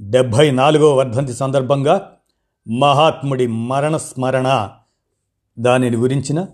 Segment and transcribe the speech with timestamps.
[0.00, 2.16] డెబ్భై నాలుగో వర్ధంతి సందర్భంగా
[2.78, 4.70] మహాత్ముడి మరణ స్మరణ
[5.58, 6.46] దానిని గురించిన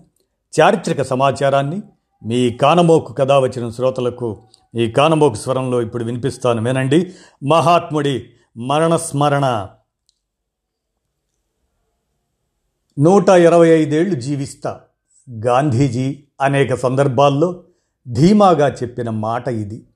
[0.61, 1.81] చారిత్రక సమాచారాన్ని
[2.25, 4.41] మీ కానమోకు కథ వచ్చిన శ్రోతలకు
[4.75, 7.13] ఈ కానమోకు స్వరంలో ఇప్పుడు వినిపిస్తాను వినండి.
[7.47, 9.67] మహాత్ముడి మరణ స్మరణ
[12.99, 14.81] నూట ఇరవై ఐదేళ్ళు జీవిస్తా
[15.45, 17.63] గాంధీజీ అనేక సందర్భాల్లో
[18.11, 19.87] ధీమాగా చెప్పిన మాట ఇది.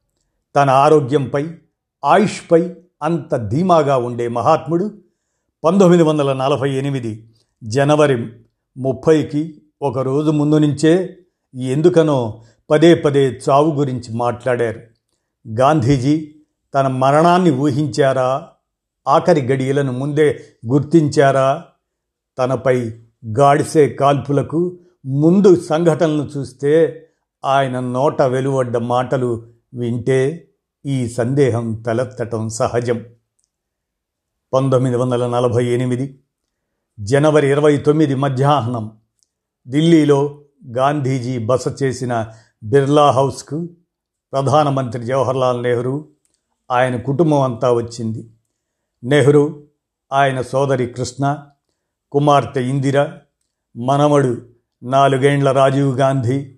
[0.55, 1.47] తన ఆరోగ్యంపై
[2.05, 4.97] ఆయుష్పై అంత ధీమాగా ఉండే మహాత్ముడు
[5.63, 7.29] పంతొమ్మిది వందల నలభై ఎనిమిది
[7.63, 8.27] జనవరి
[8.77, 11.17] ముప్పైకి ఒక రోజు ముందు నుంచే
[11.55, 14.81] ఎందుకనో పదే పదే చావు గురించి మాట్లాడారు.
[15.59, 16.35] గాంధీజీ
[16.76, 18.48] తన మరణాన్ని ఊహించారా?
[19.07, 21.65] ఆఖరి గడియలను ముందే గుర్తించారా?
[22.37, 22.91] తనపై
[23.39, 27.05] గాడిసే కాల్పులకు ముందు సంఘటనలు చూస్తే
[27.45, 30.48] ఆయన నోట వెలువడ్డ మాటలు వింటే
[30.85, 33.05] ఈ సందేహం తలెత్తటం సహజం.
[34.54, 36.20] పంతొమ్మిది వందల నలభై ఎనిమిది
[36.99, 38.98] జనవరి ఇరవై తొమ్మిది మధ్యాహ్నం
[39.70, 40.43] ఢిల్లీలో
[40.77, 42.32] గాంధీజీ బస చేసిన
[42.63, 43.70] బిర్లా హౌస్కు
[44.34, 46.07] ప్రధానమంత్రి జవహర్లాల్ నెహ్రూ
[46.71, 48.29] ఆయన కుటుంబం అంతా వచ్చింది.
[49.04, 49.63] నెహ్రూ
[50.13, 51.38] ఆయన సోదరి కృష్ణ
[52.12, 53.18] కుమార్తె ఇందిర
[53.76, 54.45] మనవడు
[54.84, 56.55] నాలుగేండ్ల రాజీవ్ గాంధీ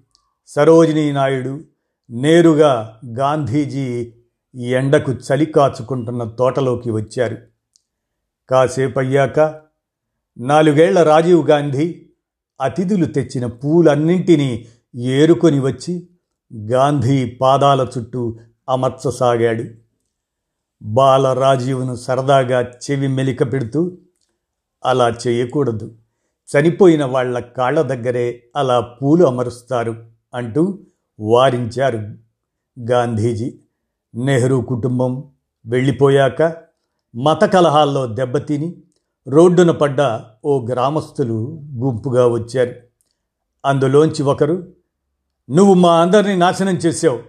[0.48, 1.64] సరోజినీ నాయుడు
[2.12, 4.14] నేరుగా గాంధీజీ
[4.56, 7.38] ఎండకు చలి కాచుకుంటున్న తోటలోకి వచ్చారు.
[8.50, 9.62] కాసేపు అయ్యాక
[10.38, 12.06] నాలుగేళ్ళ రాజీవ్ గాంధీ
[12.62, 16.08] అతిథులు తెచ్చిన పూలన్నింటినీ ఏరుకొని వచ్చి
[16.72, 18.40] గాంధీ పాదాల చుట్టూ
[18.70, 19.64] అమర్చసాగాడు.
[20.84, 23.98] బాల రాజీవ్ను సరదాగా చెవి మెలిక పెడుతూ
[24.86, 25.96] అలా చేయకూడదు.
[26.50, 30.80] చనిపోయిన వాళ్ళ కాళ్ళ దగ్గరే అలా పూలు అమరుస్తారు అంటూ
[31.20, 31.98] వారించారు.
[32.92, 33.60] గాంధీజీ
[34.16, 35.24] నెహ్రూ కుటుంబం
[35.66, 36.42] వెళ్ళిపోయాక
[37.16, 38.76] మత కలహాల్లో దెబ్బతిని
[39.28, 42.74] రోడ్డున పడ్డ ఓ గ్రామస్తులు గుంపుగా వచ్చారు.
[43.66, 44.68] అందులోంచి ఒకరు
[45.50, 47.20] నువ్వు మా అందరినీ నాశనం చేసావు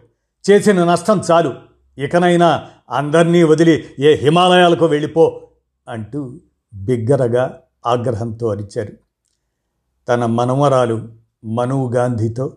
[0.51, 1.55] చేసిన నష్టం చాలు.
[1.99, 5.49] ఇకనైనా అందరినీ వదిలి ఏ హిమాలయాలకు వెళ్ళిపో
[5.89, 6.41] అంటూ
[6.75, 8.93] బిగ్గరగా ఆగ్రహంతో అరిచారు.
[10.09, 11.09] తన మనవరాలు
[11.45, 12.57] మనువు గాంధీతో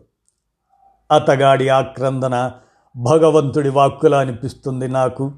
[1.11, 2.51] అతగాడి ఆక్రందన
[2.95, 5.31] భగవంతుడి వాక్కులా అనిపిస్తుంది నాకు.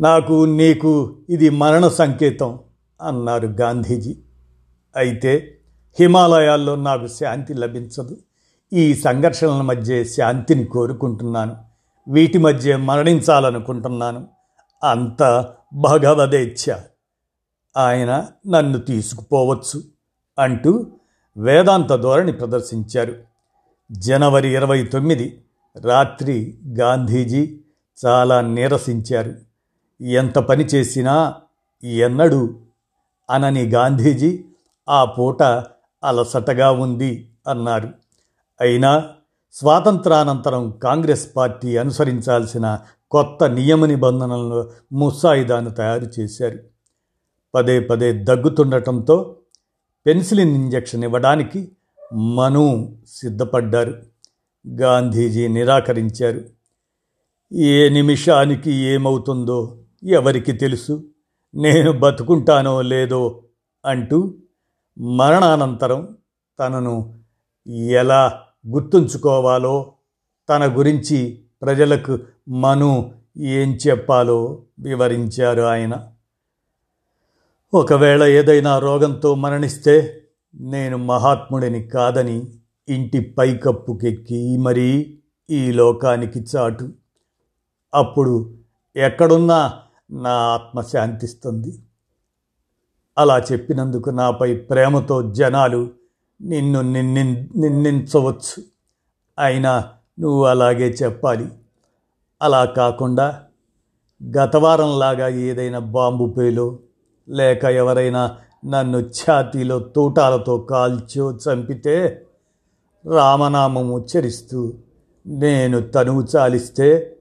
[0.00, 2.58] నాకు నీకు ఇది మరణ సంకేతం
[3.02, 4.16] అన్నారు గాంధీజీ.
[4.96, 5.58] అయితే
[6.00, 8.16] హిమాలయాల్లో నాకు శాంతి లభించదు.
[8.72, 11.56] ఈ సంఘర్షణల మధ్య శాంతిని కోరుకుంటున్నాను.
[12.08, 14.28] వీటి మధ్య మరణించాలనుకుంటున్నాను.
[14.84, 16.74] అంత భగవదేచ్ఛ.
[17.76, 19.82] ఆయన నన్ను తీసుకుపోవచ్చు
[20.38, 20.86] అంటూ
[21.36, 23.33] వేదాంత ధోరణి ప్రదర్శించారు.
[23.98, 25.44] జనవరి ఇరవై తొమ్మిది
[25.80, 27.60] రాత్రి గాంధీజీ
[28.06, 29.34] చాలా నీరసించారు.
[30.04, 31.34] ఎంత పని చేసినా
[31.84, 32.54] ఎన్నడూ
[33.30, 34.44] అనని గాంధీజీ
[34.88, 35.42] ఆ పూట
[36.04, 37.88] అలసటగా ఉంది అన్నారు.
[38.60, 39.08] అయినా
[39.52, 42.78] స్వాతంత్రానంతరం కాంగ్రెస్ పార్టీ అనుసరించాల్సిన
[43.10, 46.58] కొత్త నియమ నిబంధనలను ముసాయిదాను తయారు చేశారు.
[47.54, 49.36] పదే పదే దగ్గుతుండటంతో
[50.06, 51.72] పెన్సిలిన్ ఇంజెక్షన్ ఇవ్వడానికి
[52.12, 54.02] మను సిద్ధపడ్డారు.
[54.80, 56.44] గాంధీజీ నిరాకరించారు.
[57.54, 61.04] ఏ నిమిషానికి ఏమవుతుందో ఎవరికి తెలుసు?
[61.54, 63.42] నేను బతుకుంటానో లేదో
[63.84, 64.34] అంటూ
[64.98, 66.16] మరణానంతరం
[66.60, 67.14] తనను
[67.68, 69.92] ఎలా గుర్తుంచుకోవాలో
[70.48, 76.08] తన గురించి ప్రజలకు మను ఏం చెప్పాలో వివరించారు ఆయన.
[77.74, 80.23] ఒకవేళ ఏదైనా రోగంతో మరణిస్తే
[80.60, 82.42] నేను మహాత్ముడిని కాదని
[82.88, 85.18] ఇంటి పైకప్పుకెక్కి మరీ
[85.50, 86.88] ఈ లోకానికి చాటు.
[87.94, 88.54] అప్పుడు
[88.96, 89.80] ఎక్కడున్నా
[90.10, 91.78] నా ఆత్మ శాంతిస్తుంది.
[93.18, 95.90] అలా చెప్పినందుకు నాపై ప్రేమతో జనాలు
[96.40, 97.24] నిన్ను నిన్ని
[97.56, 98.62] నిందించవచ్చు
[99.38, 99.88] అయినా
[100.20, 101.48] నువ్వు అలాగే చెప్పాలి.
[102.42, 103.42] అలా కాకుండా
[104.36, 106.78] గతవారంలాగా ఏదైనా బాంబు పేలో
[107.28, 112.26] లేక ఎవరైనా నన్ను ఛాతీలో తూటాలతో కాల్చో చంపితే
[113.14, 114.74] రామనామం ఉచ్చరిస్తూ
[115.26, 117.16] నేను తనువు చాలిస్తే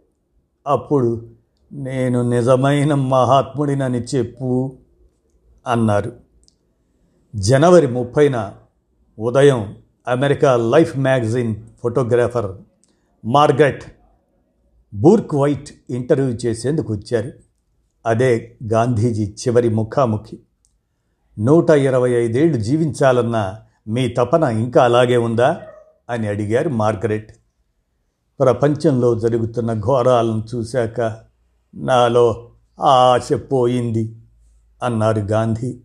[0.67, 1.29] అప్పుడు
[1.73, 4.77] నేను నిజమైన మహాత్ముడినని చెప్పు
[5.67, 6.11] అన్నారు.
[7.35, 8.55] జనవరి ముప్పైన
[9.19, 12.51] ఉదయం America life magazine photographer
[13.25, 13.83] Margaret
[14.93, 17.31] Bourke White interview చేసేందుకు వచ్చారు.
[18.05, 20.39] అదే గాంధీజీ చివరి ముఖాముఖి.
[21.39, 23.55] నూట ఇరవై ఐదేళ్ళు జీవించాలన్న
[23.87, 25.61] మీ తపన ఇంకా అలాగే ఉందా?
[26.09, 27.31] అని అడిగారు మార్గరెట్.
[28.39, 31.17] ప్రపంచంలో జరుగుతున్న ఘోరాలను చూశాక
[31.75, 32.51] నాలో
[32.81, 34.15] ఆశ పోయింది
[34.83, 35.79] అన్నారు గాంధీ.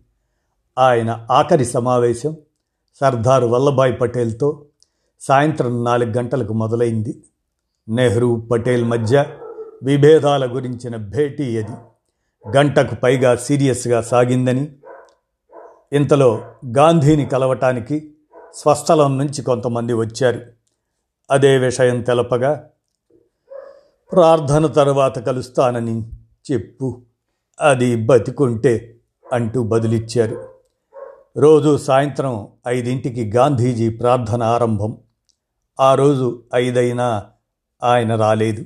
[0.79, 2.37] ఆయన ఆఖరి సమావేశం
[2.99, 4.65] సర్దార్ వల్లభాయ్ పటేల్తో
[5.19, 7.23] సాయంత్రం నాలుగు గంటలకు మొదలైంది.
[7.89, 9.25] నెహ్రూ పటేల్ మధ్య
[9.83, 11.71] విభేదాల గురించిన భేటీ అది.
[12.57, 14.71] గంటకు పైగా సీరియస్గా సాగిందని
[15.93, 16.41] ఇంతలో
[16.77, 18.13] గాంధీని కలవటానికి
[18.53, 20.41] స్వస్థలం నుంచి కొంతమంది వచ్చారు.
[21.31, 22.69] అదే విషయం తెలపగా
[24.11, 26.11] ప్రార్థన తర్వాత కలుస్తానని
[26.51, 27.01] చెప్పు
[27.61, 28.95] అది బతికుంటే
[29.33, 30.49] అంటూ బదులిచ్చారు.
[31.37, 34.97] రోజు సాయంత్రం ఐదింటికి గాంధీజీ ప్రార్థన ఆరంభం.
[35.79, 37.25] ఆ రోజు ఐదైనా
[37.83, 38.65] ఆయన రాలేదు.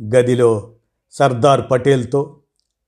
[0.00, 0.72] గదిలో
[1.12, 2.36] సర్దార్ పటేల్తో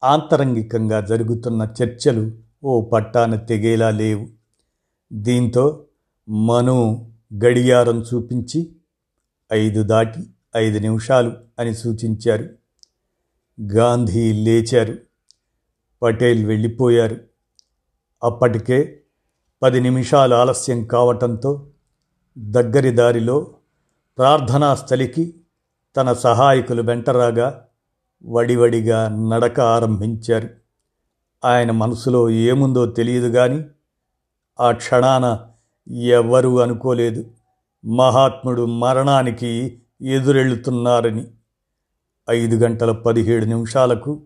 [0.04, 4.28] ఆంతరంగికంగా జరుగుతున్న చర్చలు ఓ పట్టాన తెగేలా లేవు.
[5.12, 5.84] దీంతో
[6.28, 7.10] మను
[7.44, 8.76] గడియారం చూపించి
[9.52, 10.20] ఐదు దాటి
[10.56, 12.48] ఐదు నిమిషాలు అని సూచించారు.
[13.76, 14.96] గాంధీ లేచారు.
[16.02, 17.20] పటేల్ వెళ్ళిపోయారు.
[18.24, 19.02] అప్పటికే
[19.62, 21.66] పది నిమిషాలు ఆలస్యం కావటంతో
[22.38, 23.54] దగ్గరి దారిలో
[24.18, 25.34] ప్రార్థనా స్థలికి
[25.96, 27.66] తన సహాయకులు వెంటరాగా
[28.26, 30.67] వడివడిగా నడక ఆరంభించారు.
[31.44, 33.64] ఆయన మనసులో ఏముందో తెలియదు కానీ
[34.60, 35.46] ఆ క్షణాన
[35.92, 37.30] ఎవ్వరూ అనుకోలేదు.
[37.84, 41.26] మహాత్ముడు మరణానికి ఎదురెళ్తున్నారని.
[42.30, 44.22] ఐదు గంటల పదిహేడు నిమిషాలకు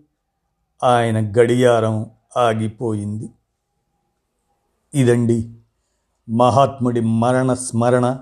[0.85, 3.31] ఆయన గడియారం ఆగిపోయింది.
[4.95, 5.55] ఇదండి
[6.31, 8.19] మహాత్ముడి మరణ స్మరణ.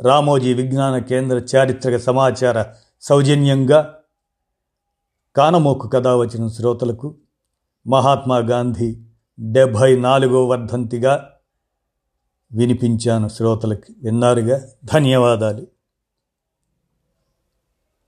[0.00, 2.64] రామోజీ విజ్ఞాన కేంద్ర చారిత్రక సమాచార
[3.00, 3.94] సౌజన్యంగా
[5.36, 7.14] కానమోకు కథ వచ్చిన శ్రోతలకు
[7.86, 8.96] మహాత్మా గాంధీ
[9.40, 11.30] డెబ్భై నాలుగో వర్ధంతిగా
[12.52, 14.60] వినిపించాను శ్రోతలకి విన్నారుగా.
[14.84, 15.73] ధన్యవాదాలు.